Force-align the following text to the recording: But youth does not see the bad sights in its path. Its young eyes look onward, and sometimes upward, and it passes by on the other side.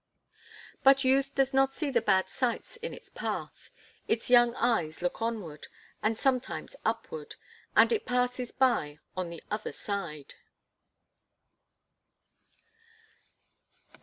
But 0.83 1.03
youth 1.03 1.35
does 1.35 1.53
not 1.53 1.71
see 1.71 1.91
the 1.91 2.01
bad 2.01 2.27
sights 2.27 2.75
in 2.77 2.91
its 2.91 3.07
path. 3.11 3.69
Its 4.07 4.31
young 4.31 4.55
eyes 4.55 5.03
look 5.03 5.21
onward, 5.21 5.67
and 6.01 6.17
sometimes 6.17 6.75
upward, 6.83 7.35
and 7.75 7.93
it 7.93 8.07
passes 8.07 8.51
by 8.51 8.97
on 9.15 9.29
the 9.29 9.43
other 9.51 9.71
side. 9.71 10.33